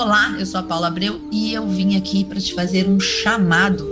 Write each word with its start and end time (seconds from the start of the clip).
Olá, 0.00 0.36
eu 0.38 0.46
sou 0.46 0.60
a 0.60 0.62
Paula 0.62 0.86
Abreu 0.86 1.20
e 1.28 1.52
eu 1.52 1.66
vim 1.66 1.96
aqui 1.96 2.22
para 2.22 2.40
te 2.40 2.54
fazer 2.54 2.88
um 2.88 3.00
chamado. 3.00 3.84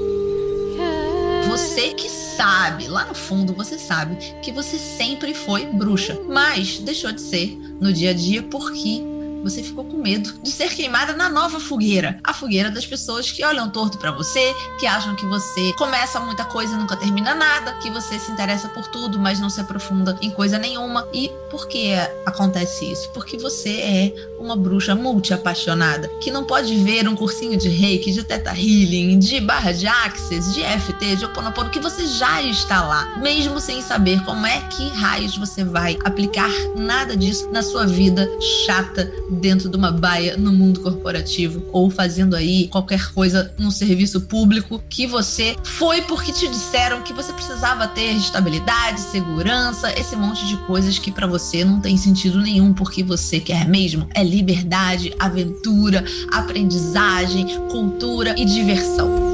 Você 1.49 1.95
que 1.95 2.09
sabe, 2.09 2.87
lá 2.87 3.07
no 3.07 3.15
fundo 3.15 3.53
você 3.53 3.77
sabe 3.77 4.17
que 4.41 4.53
você 4.53 4.79
sempre 4.79 5.35
foi 5.35 5.67
bruxa, 5.67 6.17
mas 6.29 6.79
deixou 6.79 7.11
de 7.11 7.21
ser 7.21 7.59
no 7.81 7.93
dia 7.93 8.11
a 8.11 8.15
dia 8.15 8.41
porque 8.45 9.03
você 9.49 9.63
ficou 9.63 9.85
com 9.85 9.97
medo 9.97 10.33
de 10.43 10.51
ser 10.51 10.75
queimada 10.75 11.13
na 11.13 11.29
nova 11.29 11.61
fogueira. 11.61 12.19
A 12.25 12.35
fogueira 12.35 12.71
das 12.71 12.85
pessoas 12.85 13.31
que 13.31 13.45
olham 13.45 13.71
torto 13.71 13.97
para 13.97 14.11
você, 14.11 14.53
que 14.81 14.87
acham 14.87 15.15
que 15.15 15.25
você 15.27 15.73
começa 15.75 16.19
muita 16.19 16.45
coisa 16.45 16.75
e 16.75 16.77
nunca 16.77 16.97
termina 16.97 17.35
nada, 17.35 17.75
que 17.75 17.89
você 17.91 18.19
se 18.19 18.31
interessa 18.33 18.69
por 18.69 18.89
tudo, 18.89 19.19
mas 19.19 19.39
não 19.39 19.49
se 19.49 19.61
aprofunda 19.61 20.19
em 20.21 20.31
coisa 20.31 20.59
nenhuma. 20.59 21.07
E 21.13 21.31
por 21.51 21.69
que 21.69 21.95
acontece 22.25 22.91
isso? 22.91 23.09
Porque 23.11 23.39
você 23.39 23.71
é 23.71 24.15
uma 24.41 24.57
bruxa 24.57 24.95
multi-apaixonada, 24.95 26.09
que 26.21 26.31
não 26.31 26.45
pode 26.45 26.75
ver 26.77 27.09
um 27.09 27.15
cursinho 27.15 27.57
de 27.57 27.69
reiki, 27.69 28.13
de 28.13 28.25
teta 28.25 28.51
healing, 28.51 29.19
de 29.19 29.41
barra 29.41 29.73
de 29.73 29.87
axis, 29.87 30.53
de 30.55 30.63
FT, 30.63 31.17
de 31.17 31.25
oponopono, 31.25 31.71
que 31.71 31.79
você 31.79 32.07
já 32.07 32.43
está 32.43 32.83
lá, 32.85 33.17
mesmo 33.19 33.61
sem 33.61 33.81
saber 33.81 34.23
como 34.25 34.45
é 34.45 34.61
que 34.69 34.89
raios 34.89 35.37
você 35.37 35.65
vai 35.65 35.97
aplicar 36.05 36.51
nada 36.77 37.17
disso 37.17 37.49
na 37.53 37.63
sua 37.63 37.87
vida 37.87 38.29
chata 38.67 39.11
dentro 39.37 39.69
de 39.69 39.77
uma 39.77 39.91
baia 39.91 40.37
no 40.37 40.53
mundo 40.53 40.81
corporativo 40.81 41.65
ou 41.73 41.91
fazendo 41.91 42.35
aí 42.35 42.69
qualquer 42.69 43.13
coisa 43.13 43.53
no 43.59 43.71
serviço 43.71 44.23
público 44.23 44.83
que 44.89 45.07
você 45.07 45.57
foi 45.63 46.03
porque 46.03 46.33
te 46.33 46.49
disseram 46.49 47.03
que 47.03 47.13
você 47.13 47.33
precisava 47.33 47.87
ter 47.89 48.13
estabilidade, 48.13 49.01
segurança, 49.01 49.93
esse 49.99 50.17
monte 50.17 50.47
de 50.47 50.57
coisas 50.67 50.99
que 50.99 51.13
para 51.13 51.27
você 51.27 51.65
não 51.65 51.81
tem 51.81 51.97
sentido 51.97 52.41
nenhum 52.41 52.73
porque 52.73 53.03
você 53.03 53.41
quer 53.41 53.69
mesmo 53.69 54.09
é 54.15 54.25
liberdade, 54.25 55.15
aventura, 55.19 56.05
aprendizagem, 56.33 57.47
cultura 57.71 58.35
e 58.39 58.45
diversão. 58.45 59.27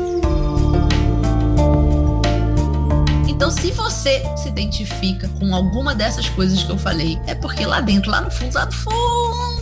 Então, 3.28 3.50
se 3.50 3.72
você 3.72 4.22
se 4.36 4.48
identifica 4.48 5.28
com 5.40 5.52
alguma 5.52 5.96
dessas 5.96 6.28
coisas 6.28 6.62
que 6.62 6.70
eu 6.70 6.78
falei, 6.78 7.18
é 7.26 7.34
porque 7.34 7.66
lá 7.66 7.80
dentro, 7.80 8.08
lá 8.08 8.20
no 8.20 8.30
fundo, 8.30 8.54
lá 8.54 8.66
no 8.66 8.72
fundo, 8.72 9.61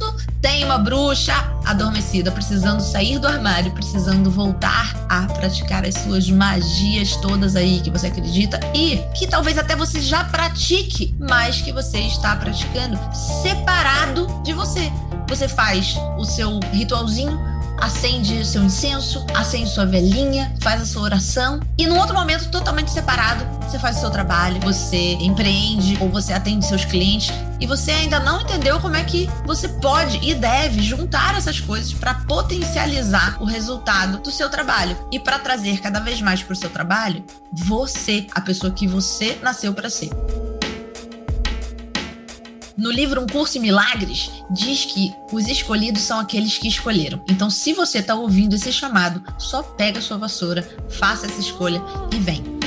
uma 0.70 0.78
bruxa 0.78 1.34
adormecida, 1.66 2.30
precisando 2.30 2.80
sair 2.80 3.18
do 3.18 3.26
armário, 3.26 3.72
precisando 3.72 4.30
voltar 4.30 4.94
a 5.08 5.22
praticar 5.22 5.84
as 5.84 5.94
suas 5.94 6.30
magias 6.30 7.16
todas 7.16 7.56
aí 7.56 7.80
que 7.80 7.90
você 7.90 8.06
acredita 8.06 8.60
e 8.72 8.98
que 9.18 9.26
talvez 9.26 9.58
até 9.58 9.74
você 9.74 10.00
já 10.00 10.22
pratique, 10.22 11.12
mas 11.18 11.60
que 11.60 11.72
você 11.72 11.98
está 11.98 12.36
praticando 12.36 12.96
separado 13.42 14.28
de 14.44 14.52
você. 14.52 14.92
Você 15.28 15.48
faz 15.48 15.96
o 16.16 16.24
seu 16.24 16.60
ritualzinho 16.72 17.50
acende 17.80 18.44
seu 18.44 18.62
incenso, 18.62 19.24
acende 19.34 19.70
sua 19.70 19.86
velhinha, 19.86 20.54
faz 20.60 20.82
a 20.82 20.84
sua 20.84 21.02
oração 21.02 21.60
e 21.78 21.86
num 21.86 21.98
outro 21.98 22.14
momento 22.14 22.50
totalmente 22.50 22.90
separado, 22.90 23.29
você 23.70 23.78
faz 23.78 23.98
o 23.98 24.00
seu 24.00 24.10
trabalho, 24.10 24.60
você 24.60 25.12
empreende 25.20 25.96
ou 26.00 26.08
você 26.08 26.32
atende 26.32 26.66
seus 26.66 26.84
clientes 26.84 27.32
e 27.60 27.66
você 27.68 27.92
ainda 27.92 28.18
não 28.18 28.40
entendeu 28.40 28.80
como 28.80 28.96
é 28.96 29.04
que 29.04 29.30
você 29.46 29.68
pode 29.68 30.18
e 30.28 30.34
deve 30.34 30.82
juntar 30.82 31.36
essas 31.36 31.60
coisas 31.60 31.94
para 31.94 32.14
potencializar 32.14 33.40
o 33.40 33.44
resultado 33.44 34.18
do 34.18 34.30
seu 34.32 34.50
trabalho 34.50 34.98
e 35.12 35.20
para 35.20 35.38
trazer 35.38 35.80
cada 35.80 36.00
vez 36.00 36.20
mais 36.20 36.42
para 36.42 36.52
o 36.52 36.56
seu 36.56 36.68
trabalho 36.68 37.24
você, 37.52 38.26
a 38.32 38.40
pessoa 38.40 38.72
que 38.72 38.88
você 38.88 39.38
nasceu 39.40 39.72
para 39.72 39.88
ser. 39.88 40.10
No 42.76 42.90
livro 42.90 43.22
Um 43.22 43.26
Curso 43.26 43.58
em 43.58 43.60
Milagres, 43.60 44.32
diz 44.50 44.84
que 44.84 45.12
os 45.30 45.46
escolhidos 45.46 46.02
são 46.02 46.18
aqueles 46.18 46.58
que 46.58 46.66
escolheram. 46.66 47.22
Então, 47.28 47.48
se 47.48 47.72
você 47.72 47.98
está 47.98 48.14
ouvindo 48.14 48.54
esse 48.54 48.72
chamado, 48.72 49.22
só 49.38 49.62
pega 49.62 50.00
sua 50.00 50.16
vassoura, 50.16 50.66
faça 50.88 51.26
essa 51.26 51.38
escolha 51.40 51.80
e 52.12 52.18
vem. 52.18 52.59